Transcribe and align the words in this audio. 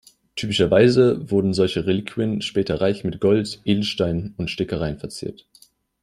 Typischerweise 0.35 1.29
wurden 1.29 1.53
solche 1.53 1.85
Reliquien 1.85 2.41
später 2.41 2.81
reich 2.81 3.03
mit 3.03 3.19
Gold, 3.21 3.61
Edelsteinen 3.65 4.33
und 4.35 4.49
Stickereien 4.49 4.97
verziert. 4.97 5.47